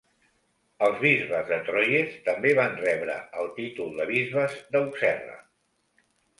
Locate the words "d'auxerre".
4.75-5.41